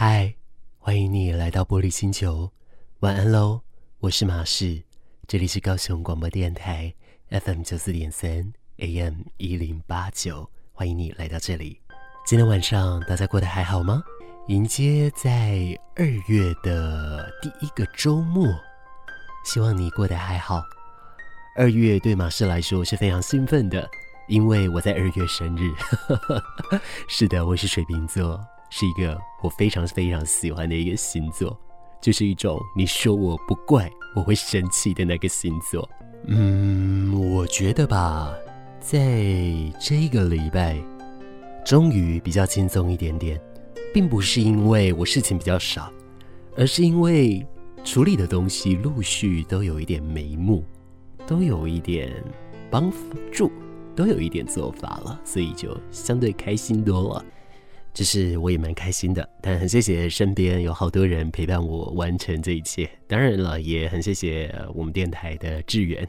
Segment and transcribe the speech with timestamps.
[0.00, 0.32] 嗨，
[0.78, 2.52] 欢迎你来到玻璃星球，
[3.00, 3.62] 晚安喽！
[3.98, 4.80] 我是马氏，
[5.26, 6.94] 这里是高雄广播电台
[7.30, 11.80] FM 九四点三 AM 一零八九，欢迎你来到这里。
[12.24, 14.00] 今天晚上大家过得还好吗？
[14.46, 18.46] 迎接在二月的第一个周末，
[19.44, 20.62] 希望你过得还好。
[21.56, 23.90] 二月对马氏来说是非常兴奋的，
[24.28, 25.72] 因为我在二月生日。
[27.10, 28.40] 是的，我是水瓶座。
[28.70, 31.58] 是一个我非常非常喜欢的一个星座，
[32.00, 35.88] 就是一种你说我不怪我会生气的那个星座。
[36.26, 38.34] 嗯，我觉得吧，
[38.80, 38.98] 在
[39.80, 40.76] 这个礼拜
[41.64, 43.40] 终于比较轻松一点点，
[43.94, 45.92] 并不是因为我事情比较少，
[46.56, 47.46] 而是因为
[47.84, 50.64] 处理的东西陆续都有一点眉目，
[51.26, 52.12] 都有一点
[52.70, 52.92] 帮
[53.32, 53.50] 助，
[53.94, 57.24] 都有一点做法了，所以就相对开心多了。
[57.94, 62.88] 只是我也蛮开心的，但很谢谢身边有好多人陪伴我完成这一切。
[63.08, 66.08] 当然了，也很谢谢我们电台的志远，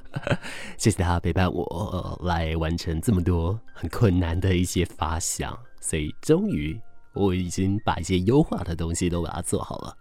[0.76, 5.58] 谢谢他陪伴我来完成这么多很困难的一些发想。
[5.80, 6.78] 所以终于
[7.14, 9.96] 我已经把一些优化的东西都把它做好了。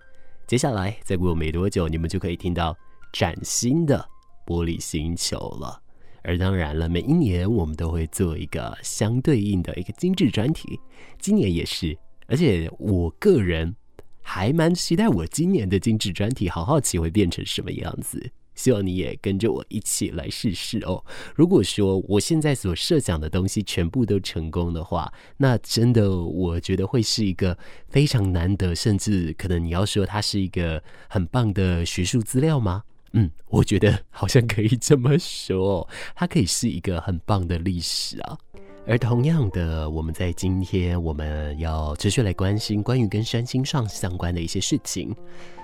[0.48, 2.76] 接下来再过没多久，你们就可以听到
[3.14, 4.06] 崭新的
[4.46, 5.81] 玻璃星球了。
[6.24, 10.80] 而当然了，每一年我们都会做一个相对应的一个精致专题，
[11.20, 11.98] 今年也是。
[12.28, 13.76] 而且我个人
[14.22, 18.32] 还蛮期待我今年的精致专题，好好奇会变成什么样子。
[18.54, 21.04] 希望你也跟着我一起来试试哦。
[21.36, 32.84] 如果说我现在所设想的东西全部都成功的话，那真的我觉得会是一个非常难得，甚至可能你要说它是一个很棒的学术资料吗？
[33.14, 38.38] 嗯，我觉得好像可以这么说，它可以是一个很棒的历史啊。
[38.88, 45.16] 而同样的，我们在今天我们要持续来关心关于跟三星上相关的一些事情。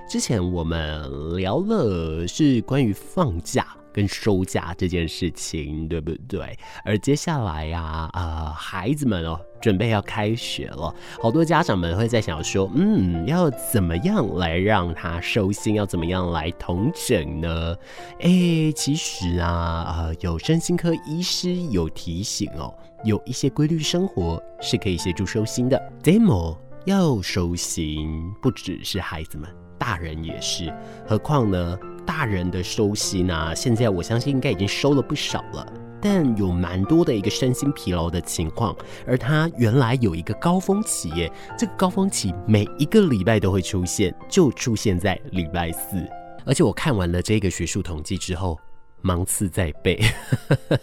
[0.08, 3.76] 之前我们聊了是关于放假。
[3.98, 6.56] 跟收假这件事情，对不对？
[6.86, 15.74] 而接下来呀、啊，呃，孩子们哦，准备要开学了，好多家长们会在想说，嗯，要怎么样来让他收心？
[15.74, 17.76] 要怎么样来统整呢？
[18.20, 22.72] 哎，其实啊，啊、呃，有身心科医师有提醒哦，
[23.04, 25.92] 有一些规律生活是可以协助收心的。
[26.04, 26.56] Demo
[26.86, 29.50] 要收心，不只是孩子们，
[29.80, 30.72] 大人也是，
[31.08, 31.80] 何况呢？
[32.08, 38.76] 大人的收心啊，现在我相信应该已经收了不少了，但有蛮多的一个身心疲劳的情况，
[39.06, 46.08] 而他原来有一个高峰期耶，这个高峰期每一个礼拜都会出现，就出现在礼拜四，
[46.46, 48.58] 而且我看完了这个学术统计之后，
[49.02, 50.00] 芒刺在背，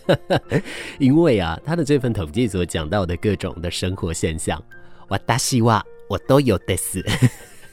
[1.01, 4.63] 因为啊，他的这份统计所讲到的各种的生活现象，
[5.09, 7.05] 我大希望我都有的是。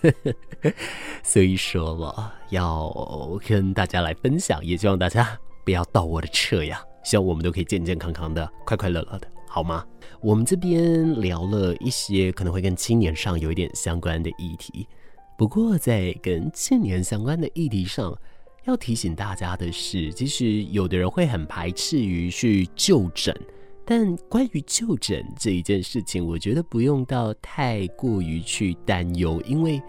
[1.24, 6.82] 所以说了，要跟大家来分享，也希望大家不要倒我的车呀。
[7.04, 9.86] 希望我们都可以健健康康的、快快乐乐的，好吗？
[10.22, 14.88] 我们这边聊了一些可能会跟青年上有一点相关的议题，
[15.38, 18.16] 不过在跟青年相关的议题上，
[18.66, 23.36] 要提醒大家的是，其实有的人会很排斥于去就诊。
[23.92, 29.82] 但关于就诊这一件事情，我觉得不用到太过于去担忧，因为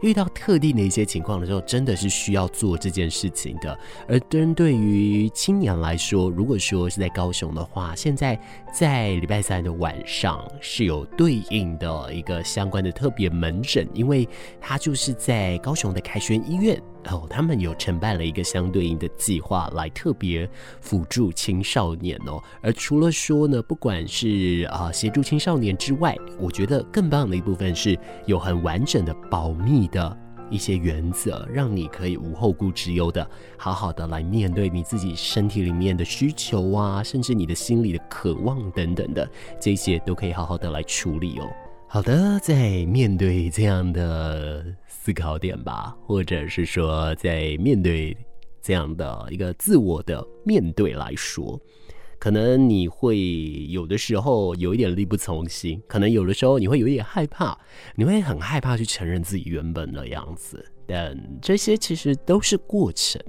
[0.00, 3.78] 遇到特定的一些情况的时候，真的是需要做这件事情的。
[4.08, 8.40] 而针对于青年来说，如果说是在高雄的话，现在
[8.72, 14.26] 在礼拜三的晚上是有对应的一个相关的特别门诊，因为
[14.62, 16.82] 它就是在高雄的凯旋医院。
[17.10, 20.48] 哦，他们有承办了一个相对应的计划，来特别
[20.80, 22.40] 辅助青少年哦。
[22.60, 30.16] 而除了说呢，不管是啊协助青少年之外，我觉得更棒的一部分是有很完整的保密的
[30.50, 39.28] 一些原则，让你可以无后顾之忧的，好好的来面对你自己身体里面的需求啊，甚至你的心里的渴望等等的，
[39.60, 41.48] 这些都可以好好的来处理哦。
[41.92, 48.16] 好的，在面对这样的思考点吧，或者是说，在面对
[48.62, 51.60] 这样的一个自我的面对来说，
[52.18, 57.54] 可能你会有的时候有一点力不从心，可能有的时候你会有一点害怕，
[57.94, 60.64] 你会很害怕去承认自己原本的样子。
[60.86, 63.20] 但这些其实都是过程，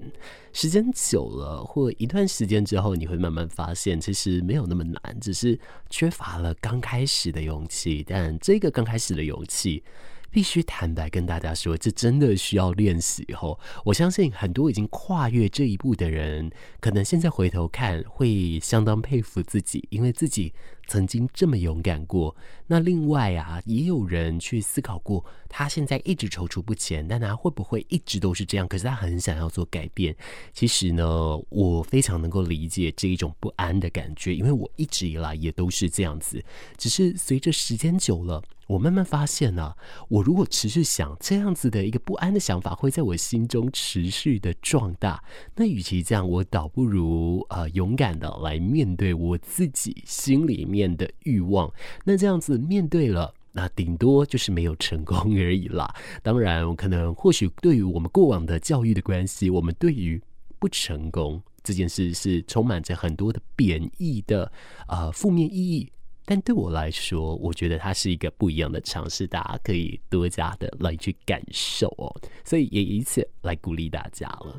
[0.52, 5.60] 时间久了或一段时间之后，你会慢慢发现，其实没有那么难，只是
[5.90, 8.04] 缺乏了刚开始的勇气。
[8.08, 9.84] 但这个刚开始的勇气，
[10.30, 13.58] 必须坦白跟大家说，这真的需要练习哦。
[13.86, 20.54] 我相信很多已经跨越这一步的人，可能现在回头看会相当佩服自己，因为自己
[20.88, 22.36] 曾经这么勇敢过。
[22.68, 28.68] 那另外啊，也有人去思考过，他现在一直踌躇不前，但他会不会一直都是这样？
[28.68, 30.16] 可是他很想要做改变。
[30.54, 36.44] 其实呢，我非常能够理解这一种不安的感觉，因为我一直以来也都是这样子，
[36.78, 38.42] 只是随着时间久了。
[38.66, 39.74] 我慢慢发现呢、
[40.08, 45.22] 我如果持续想这样子的一个不安的想法，会在我心中持续的壮大。
[45.54, 51.72] 那与其这样，我倒不如呃勇敢的来面对我自己心里面的欲望。
[52.04, 55.94] 那这样子面对了，那顶多就是没有成功而已啦。
[56.24, 60.20] 当然，可能或许对于我们过往的教育的关系，我们对于
[60.58, 64.52] 不成功这件事是充满着很多的贬义的
[64.88, 65.92] 呃负面意义。
[66.26, 72.08] 但对我来说，我觉得它是一个不一样的尝试，大家可以多加的来去感受哦。
[72.46, 74.58] 所以也以此来鼓励大家了。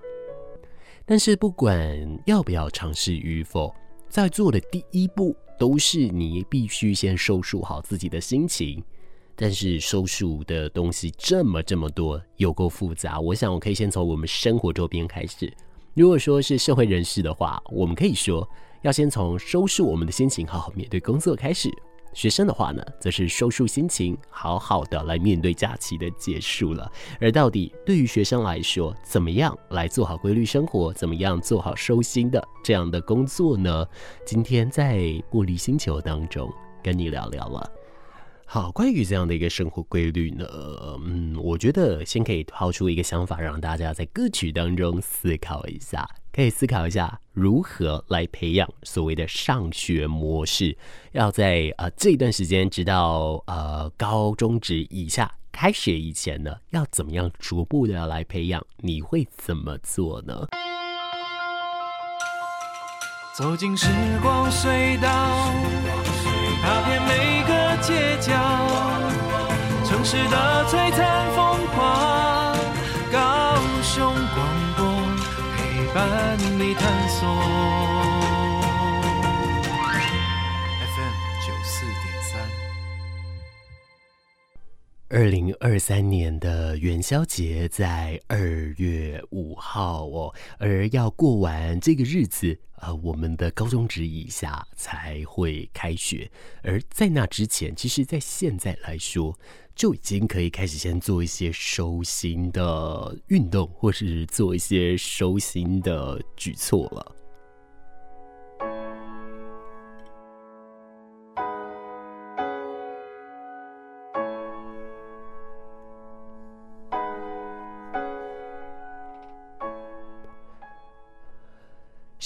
[1.07, 1.79] 但是不管
[2.27, 3.75] 要不要尝试与否，
[4.11, 8.83] 在做的第一步都是你必须先收拾好自己的心情。
[9.37, 13.19] 但是收拾的东西这么这么多，有够复杂。
[13.21, 15.53] 我想我可以先从我们生活周边开始。
[15.95, 18.49] 如果说是社会人士的话，我们可以说。
[18.83, 21.71] 要先从收拾我们的心情，好好面对工作开始。
[22.15, 26.91] 学生的话呢，则是收束心情，好好的来面对假期的结束了。
[27.21, 33.87] 而到底对于学生来说，怎么样来做好规律生活，怎么样做好收心的这样的工作呢？
[34.25, 34.97] 今天在
[35.31, 36.51] 玻璃星球当中
[36.83, 37.71] 跟你聊聊了。
[38.47, 40.47] 好，关于这样的一个生活规律呢，
[41.01, 46.09] 嗯，我觉得先可以抛出一个想法，让大家在歌曲当中思考一下。
[46.31, 50.77] 可以思考一下如何来培养所谓的上学模式。
[51.13, 58.65] 要在呃这段时间，直到呃高中职以下开学以前呢，要怎么样逐步的来培养？
[58.79, 60.47] 你会怎么做呢？
[63.37, 63.89] 走进时
[64.23, 65.09] 光隧道，
[66.63, 68.33] 踏遍每个街角，
[69.85, 72.57] 城市的璀璨风光，
[73.13, 74.85] 高雄广播
[75.57, 75.93] 陪。
[75.95, 77.94] 伴你探索。
[85.15, 88.37] 二零二三年的元宵节在二
[88.79, 96.29] 月五号哦，而要过完这个日子，呃，我们的高中职以下才会开学。
[96.65, 99.39] 而在那之前，其实，在现在来说。
[99.77, 107.17] 就已经可以开始先做一些收心的运动，或是做一些收心的举措了。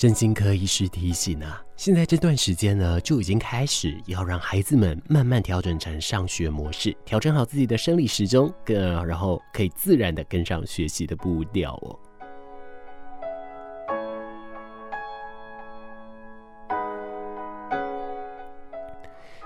[0.00, 11.98] 身心科医师提醒啊，现在这段时间呢，就已经开始要让孩子们慢慢调整成上学模式，调整好自己的生理时钟，跟然后可以自然的跟上学习的步调哦。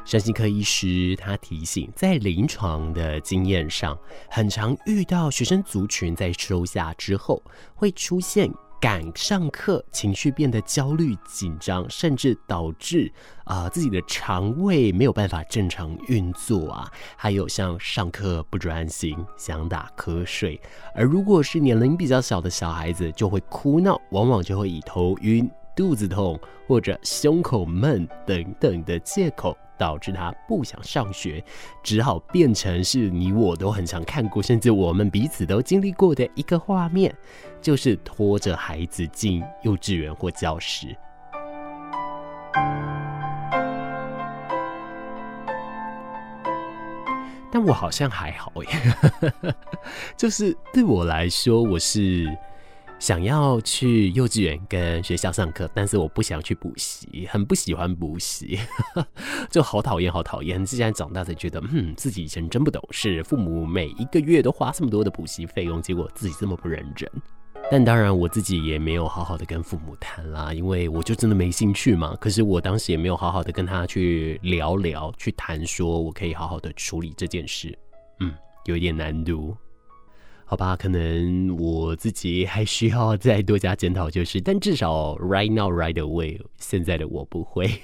[0.05, 3.99] 身心科医师他提醒，在临床的经验上，
[4.29, 7.43] 很常遇到学生族群在收下之后
[7.75, 8.53] 会出现。
[8.83, 13.13] 赶上课，情绪变得焦虑紧张，甚至导致
[13.45, 20.61] 啊、自己的肠胃没有办法正常运作啊，还有像上课不专心、想打瞌睡，
[20.97, 26.37] 而如果是年龄比较小的小孩子，就会哭闹，往往就会以头晕、肚子痛
[26.67, 29.57] 或者胸口闷等等的借口。
[29.83, 31.45] 导致他不想上学，
[31.83, 37.13] 只好变成是你我都很常看过，甚至我们彼此都经历过的一个画面，
[37.61, 40.97] 就是拖着孩子进幼稚园或教室。
[47.51, 49.53] 但我好像还好耶，
[50.17, 52.29] 就是对我来说，我是。
[53.03, 58.57] 想要去幼稚园跟学校上课，但是我不想去补习，很不喜欢补习，
[59.51, 60.65] 就好讨厌，好讨厌。
[60.65, 67.11] 现在长大才觉得，嗯，自己以前真不懂事，父母每一个月都花这么多的补习费用，结果自己这么不认真。
[67.73, 72.17] 但当然，我自己也没有好好的跟父母谈啦，因为我就真的没兴趣嘛。
[72.21, 77.77] 可是我当时也没有好好的跟他去聊聊，去谈说我可以好好的处理这件事，
[78.21, 78.33] 嗯，
[78.67, 79.57] 有一点难度。
[80.45, 87.71] 好吧，可能我自己还需要再多加检讨，就是，但至少 right now right away，现在的我不会。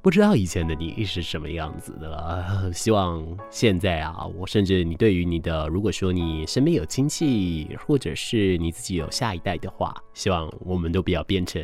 [0.00, 2.72] 不知道以前的你是什么样子的了。
[2.72, 11.60] 希望现在啊，我甚至你对于你的，如果说你身边有亲戚，或者是你自己有下一代的话，希望我们都不要变成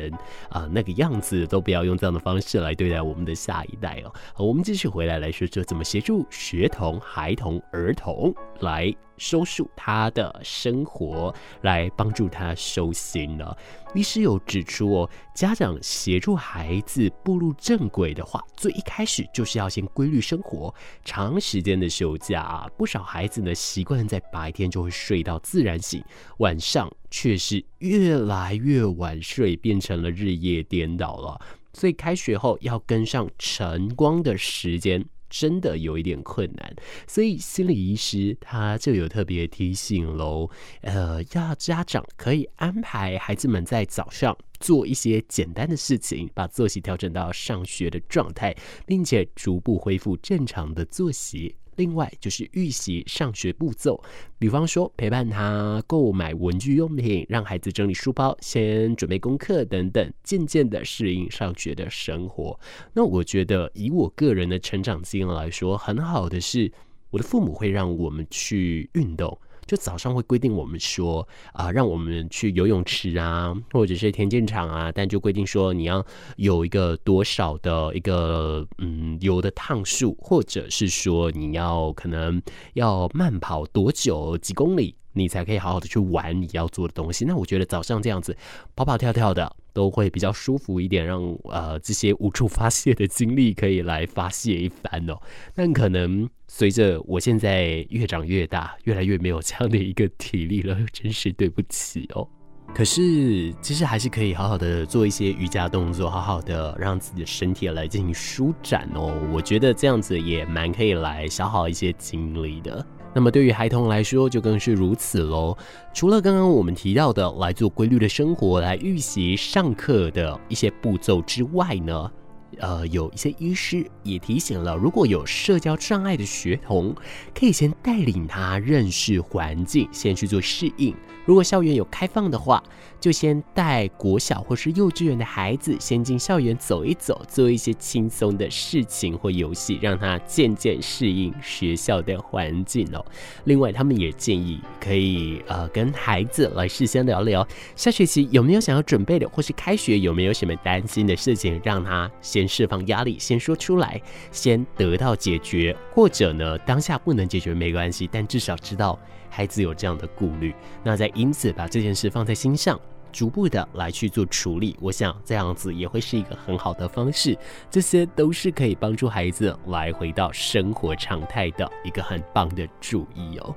[0.49, 4.13] 啊、那个样子，都不要用这样的方式来对待我们的下一代哦。
[4.33, 8.74] 好，我们继续回来来说说怎么协助学童、孩童、儿童来。
[8.75, 13.57] 来收束他的生活，来帮助他收心了。
[13.93, 20.73] 医师有指出哦，家长协助孩子步入正轨的话，最一开始就是要先规律生活。
[21.05, 26.03] 长时间的休假啊，不少孩子呢习惯在白天就会睡到自然醒，
[26.39, 31.39] 晚上却是越来越晚睡，变成了日夜颠倒了。
[31.71, 35.05] 所以开学后要跟上晨光的时间。
[35.37, 36.73] 真的有一点困难，
[37.05, 40.49] 所以心理医师他就有特别提醒喽，
[40.79, 51.57] 呃，要家长可以安排孩子们在早上做一些简单的事情，把作息调整到上学的状态，并且逐步恢复正常的作息。
[51.75, 54.01] 另外就是预习上学步骤，
[54.39, 62.59] 比方说陪伴他购买文具用品，让孩子整理书包，先准备功课等等，渐渐的适应上学的生活。
[62.93, 66.71] 那我觉得以我个人的成长经验来说，很好的是
[67.09, 69.37] 我的父母会让我们去运动。
[69.65, 76.05] 就早上会规定我们说啊、让我们去游泳池啊，或者是田径场啊，但就规定说你要
[76.37, 82.41] 有一个多少的一个嗯游的趟数，或者是说你要可能
[82.73, 87.25] 要慢跑多久几公里，你才可以好好的去玩你要做的东西。
[87.25, 88.37] 那我觉得早上这样子
[88.75, 89.55] 跑跑跳跳的。
[89.75, 95.19] 都会比较舒服一点，让呃这些无处发泄的精力可以来发泄一番哦。
[95.53, 102.25] 但可能随着我现在越长越大，越来越没有这样的一个体力了，真是对不起哦。
[102.73, 109.13] 可是其实还是可以好好的做一些瑜伽动作，好好的让自己的身体来进行舒展哦。
[109.33, 112.85] 我觉得这样子也蛮可以来消耗一些精力的。
[113.15, 115.57] 那么对于孩童来说，就更是如此喽。
[115.93, 122.11] 除了刚刚我们提到的来做规律的生活，来预习上课的一些步骤之外呢，
[122.59, 126.93] 呃，有一些医师也提醒了，如果有社交障碍的学童，
[127.33, 130.93] 可以先带领他认识环境，先去做适应。
[131.25, 132.61] 如果校园有开放的话，
[133.05, 143.05] 就先带国小或是幼稚园的孩子先进校园走一走，做一些轻松的事情或游戏，让他渐渐适应学校的环境哦。
[143.43, 158.97] 另外，他们也建议可以呃跟孩子来事先聊聊下学期有没有想要准备的，或是开学有没有什么担心的事情，让他先释放压力，先说出来，先得到解决，或者呢当下不能解决没关系，但至少知道
[159.29, 162.81] 孩子有这样的顾虑，那再因此把这件事放在心上。
[163.15, 167.37] 逐步的来去做处理，我想这样子也会是一个很好的方式。
[167.69, 173.55] 这些都是可以帮助孩子来回到生活常态的一个很棒的主意哦。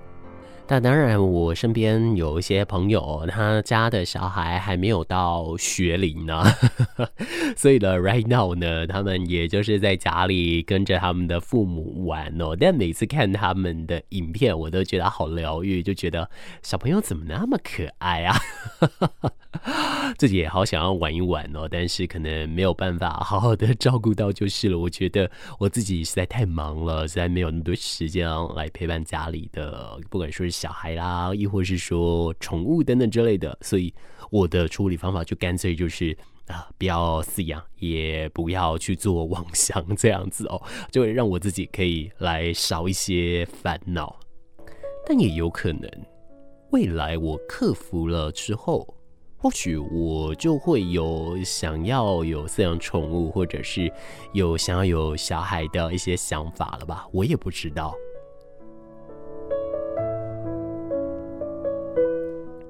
[0.68, 6.44] 但当然，我身边有一些朋友，他家的小孩还没有到学龄呢，
[7.56, 12.54] 所以呢，right now 呢，他们也就是在家里跟着他们的父母玩哦。
[12.54, 16.28] 但每次看他们的影片，我都觉得好疗愈，就觉得
[16.62, 18.36] 小朋友怎么那么可爱啊！
[20.18, 24.78] 自己也好想要玩一玩哦，但是可能没有办法好好的照顾到就是了。
[24.78, 30.57] 我觉得我自己实在太忙了，实在没有那么多时间来陪伴家里的，不管说是。
[30.58, 33.94] 小孩啦，亦或是说宠物等等之类的，所以
[34.30, 36.16] 我的处理方法就干脆就是
[36.48, 40.60] 啊，不要饲养，也不要去做妄想，这样子哦，
[40.90, 44.18] 就会让我自己可以来少一些烦恼。
[45.06, 45.88] 但也有可能，
[46.72, 48.94] 未来我克服了之后，
[49.36, 53.90] 或许我就会有想要有饲养宠物，或者是
[54.32, 57.06] 有想要有小孩的一些想法了吧？
[57.12, 57.94] 我也不知道。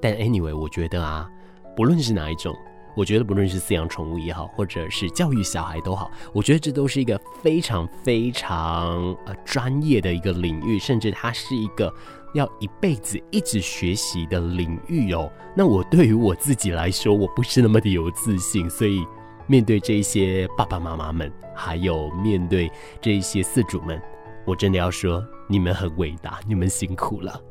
[0.01, 1.29] 但 anyway，我觉得啊，
[1.75, 2.55] 不论是哪一种，
[2.95, 11.93] 我觉得不论是饲养宠物也好，或者是教育小孩都好，我觉得这都是一个非常非常呃专业的一个领域，甚至它是一个
[12.33, 15.31] 要一辈子一直学习的领域哦。
[15.55, 19.05] 那我对于我自己来说，我不是那么的有自信，所以
[19.47, 24.01] 面对这些爸爸妈妈们，还有面对这些饲主们，
[24.45, 27.41] 我真的要说，你们很伟大，你们辛苦了。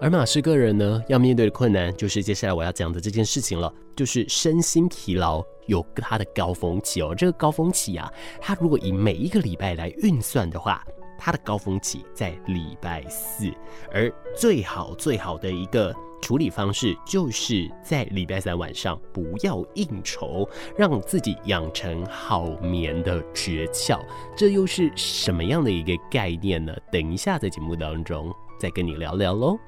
[0.00, 7.12] 而马氏个人呢，要面对的困难就是接下来我要讲的这件事情了，就是身心疲劳有它的高峰期哦。
[7.16, 8.08] 这个高峰期啊，
[8.40, 10.86] 它如果以每一个礼拜来运算的话，
[11.18, 13.52] 它的高峰期在礼拜四，
[13.92, 23.98] 而最好最好的一个处理方式，就是在礼拜三晚上不要应酬，让自己养成好眠的诀窍。
[24.36, 26.72] 这又是什么样的一个概念呢？
[26.92, 29.58] 等一下在节目当中再跟你聊聊喽。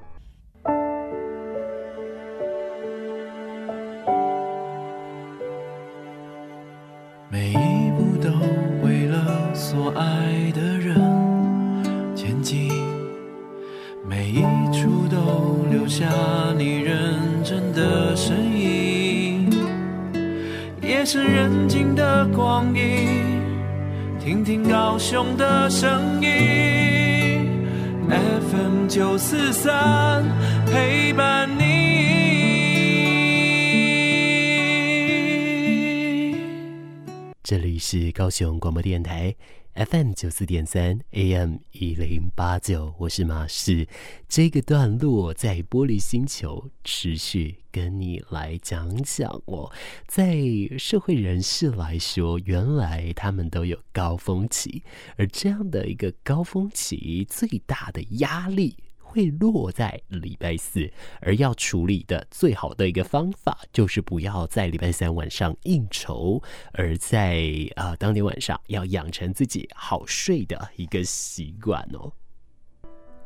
[37.51, 39.35] 这里是高雄广播电台
[39.75, 43.89] FM 九四点三 AM 一零八九，我是马仕。
[44.29, 49.69] 这个段落在玻璃星球持续跟你来讲讲哦。
[50.07, 50.39] 在
[50.79, 54.85] 社会人士来说，原来他们都有高峰期，
[55.17, 58.77] 而这样的一个高峰期最大的压力。
[59.11, 60.89] 会落在礼拜四，
[61.21, 66.41] 而要处理的最好的一个方法，就是不要在礼拜三晚上应酬，
[66.73, 72.13] 而在啊、当天晚上要养成自己好睡的一个习惯哦。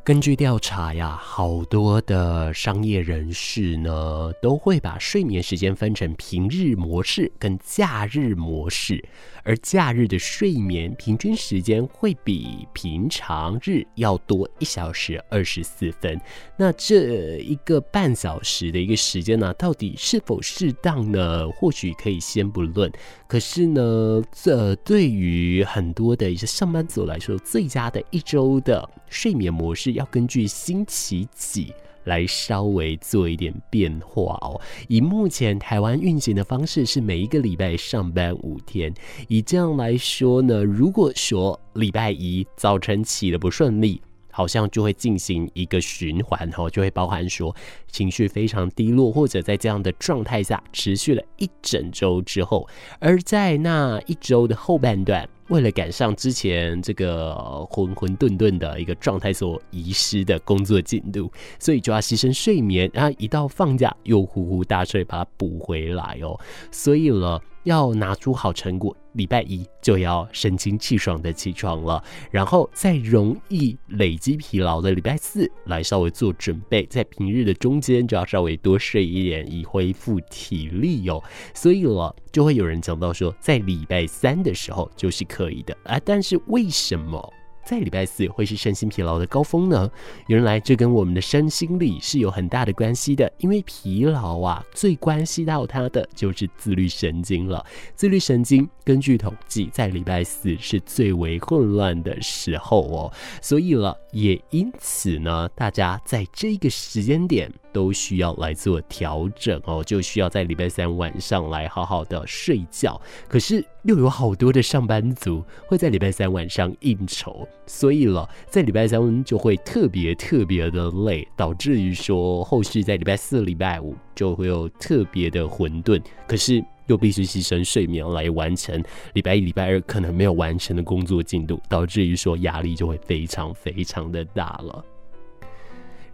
[0.05, 9.03] 根据调查呀，好多的商业人士呢，都会把睡眠时间分成平日模式跟假日模式，
[9.43, 16.21] 而假日的睡眠平均时间会比平常日要多一小时二十四分。
[16.55, 21.49] 那这一个半小时的一个时间呢，到底是否适当呢？
[21.49, 22.91] 或许可以先不论。
[23.27, 34.59] 可是呢，这对于很多的一些上班族来说，最佳的一周的睡眠模式要根据星期几来稍微做一点变化哦。
[34.89, 38.93] 以目前台湾运行的方式是每一个礼拜上班五天，
[39.29, 47.55] 以这样来说呢，如果说礼拜一早晨起的不顺利，好像就会进行一个循环哦，就会包含说
[47.89, 52.67] 情绪非常低落，或者在这样的状态下持续了一整周之后，
[52.99, 57.35] 而在那一周的后半段，为了赶上之前这个
[57.69, 66.39] 混混沌沌的一个状态所遗失的工作进度，所以就要牺牲睡眠，然后一到放假又呼呼大睡把它补回来哦，
[66.71, 67.41] 所以了。
[67.65, 72.01] 要拿出好成果，礼拜一就要神清气爽的起床了，
[72.31, 81.21] 然后在容易累积疲劳的礼拜四来稍微做准备，在平日的中间就要稍微多睡一点，以恢复体力哟。
[81.53, 87.33] 所以了，就会有人讲到说，在礼拜三的时候就是可以的啊，但是为什么？
[87.65, 89.89] 在礼拜四会是身心疲劳的高峰呢？
[90.27, 97.65] 原来这跟我们的身心力是有很大的关系的，因为疲劳啊，最关系到它的就是自律神经了。
[97.95, 107.51] 自律神经根据统计，在礼拜四是最为混乱的时候哦，所以了，也因此呢，大家在这个时间点。
[107.75, 112.99] 都需要来做调整哦，就需要在礼拜三晚上来好好的睡觉。
[113.27, 126.01] 可是又有好多的上班族会在礼拜三晚上应酬，所以了，在礼拜三就会特别特别的累，导致于说后续在礼拜四、礼拜五就会有特别的混沌。
[126.25, 128.81] 可是又必须牺牲睡眠来完成
[129.13, 134.85] 礼拜一、礼拜二可能没有完成的工作进度，导致于说压力就会非常非常的大了。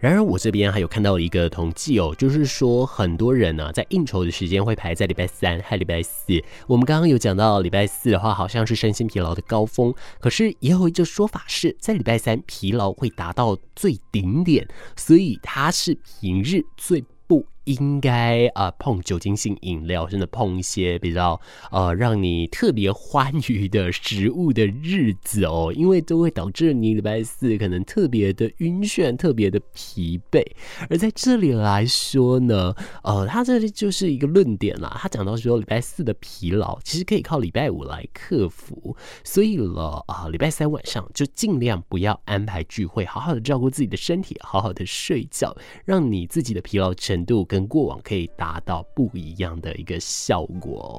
[0.01, 6.43] 然而，我这边还有看到一个统计哦，就是说很多人呢、在应酬的时间会排在礼拜三和礼拜四。
[6.65, 21.39] 我们刚刚有讲到礼拜四的话，好像是身心疲劳的高峰，可是也有一个说法是在礼拜三疲劳会达到最顶点，所以它是平日最不应该啊、碰酒精性饮料，甚至碰一些比较
[21.71, 30.43] 呃让你特别欢愉的食物的日子哦，因为都会导致你礼拜四可能特别的晕眩，特别的疲惫。
[30.89, 50.95] 而在这里来说呢，呃，他这里就是一个论点啦，他讲到说礼拜四的疲劳其实可以靠礼拜五来克服，所以了啊，礼拜三晚上就尽量不要安排聚会，好好的照顾自己的身体，好好的睡觉，让你自己的疲劳程度跟过往可以达到不一样的一个效果哦。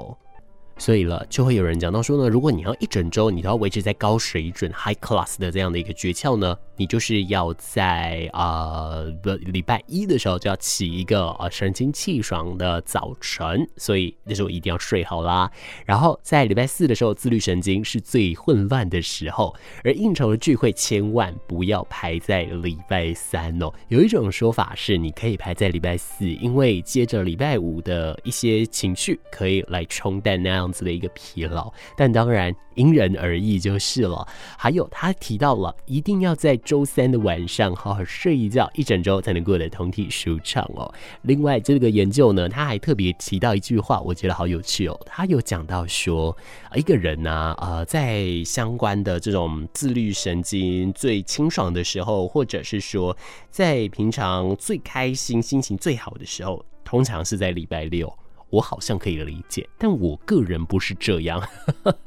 [0.76, 15.48] 所以了，就会有人讲到说呢，如果你要一整周你都要维持在高水准 high class 的这样的一个诀窍呢，你就是要在呃礼拜一的时候就要起一个呃神清气爽的早晨，所以那时候一定要睡好啦。
[15.86, 23.72] 然后在礼拜四的时候，自律神经是最混乱的时候，而应酬的聚会千万不要排在礼拜三哦。
[23.86, 34.26] 有一种说法是，你可以排在礼拜四，因为接着礼拜五的一些情绪可以来冲淡那样子的一个疲劳，但当然因人而异就是了。
[34.58, 40.90] 还有他提到了，一定要在周三的晚上好好睡一觉，一整周才能过得通体舒畅哦。
[41.20, 44.98] 另外，这个研究呢，他还特别提到一句话，我觉得好有趣哦。
[45.04, 46.34] 他有讲到说，
[46.74, 53.14] 一个人呢、啊，呃，在相关的这种自律神经最清爽的时候，或者是说
[53.50, 58.10] 在平常最开心、心情最好的时候，通常是在礼拜六。
[58.48, 61.42] 我好像可以理解，但我个人不是这样。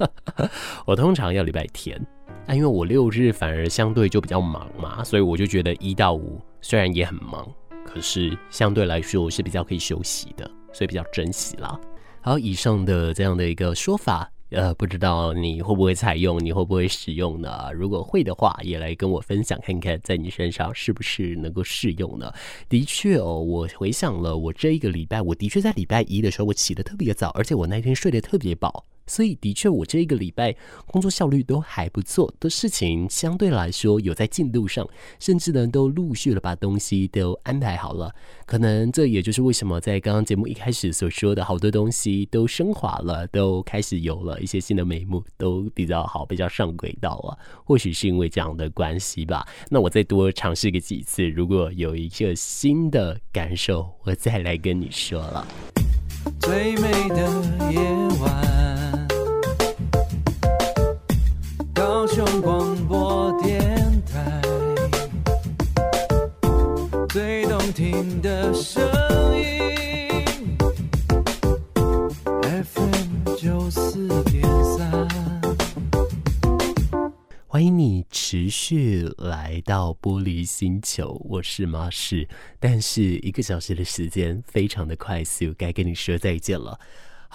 [0.86, 1.99] 我通常要礼拜天，
[2.48, 7.48] 啊，因为我六日反而相对就比较忙嘛，所以我就觉得一到五虽然也很忙，
[7.86, 11.80] 可是相对来说我是比较可以休息的，所以比较珍惜啦。
[12.22, 14.32] 好，以上的这样的一个说法。
[14.52, 17.72] 呃，不知道你会不会采用，你会不会使用呢？
[17.74, 22.32] 如果会的话，也来跟我分享看看，在你身上是不是能够适用呢？
[22.70, 28.86] 的确哦，我回想了，我这一个礼拜，我的确在礼拜一的时候，我起得特别早，而且我那天睡得特别饱。
[29.08, 30.56] 所以，的确，我这一个礼拜
[30.88, 34.88] 工作效率都还不错，的事情相对来说有在进度上，
[35.20, 38.13] 甚至呢都陆续的把东西都安排好了。
[38.46, 47.38] 可能这也就是为什么在刚刚节目一开始所说的好多东西都升华了，都开始有了一些新的眉目，都比较好，比较上轨道了。
[47.63, 49.48] 或许是因为这样的关系吧。
[49.70, 55.48] 那我再多尝试个几次，如果有一个新的感受，我再来跟你说了。
[56.39, 57.80] 最美的夜
[58.20, 58.75] 晚。
[62.15, 63.62] 广播电
[64.06, 64.41] 台，
[67.10, 68.82] 最动听的声
[69.38, 70.58] 音
[72.63, 75.08] ，FM 九四点三。
[77.47, 82.30] 欢迎你持续来到玻璃星球，我是马士。
[82.62, 86.80] 但是一个小时的时间非常的快速，该跟你说再见了。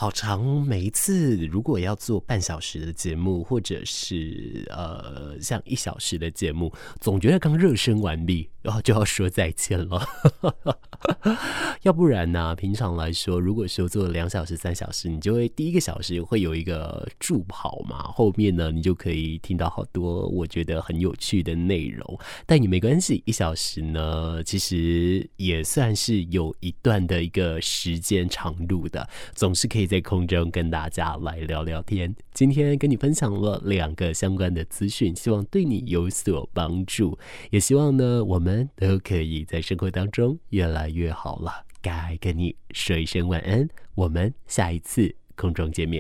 [0.01, 10.09] 好长，每一次如果要做半小时的节目，或者是呃像一小时的节目，总觉得刚热身完毕，然后就要说再见了。
[11.83, 22.19] 要不然呢、平常来说，如果说做两小时、三小时，你就会第一个小时会有一个助跑嘛，后面呢你就可以听到好多我觉得很有趣的内容。
[22.47, 29.90] 但也没关系，一小时呢其实也算是有一段的一个时间长度的，总是可以。
[29.91, 32.15] 在空中跟大家来聊聊天。
[32.33, 37.19] 今天跟你分享了两个相关的资讯，希望对你有所帮助。
[37.51, 41.67] 也希望呢，我们都可以在生活当中越来越好了。
[41.83, 45.99] 该跟你说一声晚安，我们下一次空中见面。